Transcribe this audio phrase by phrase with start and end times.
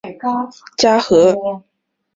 [0.03, 1.63] 厦门岛原称嘉禾屿。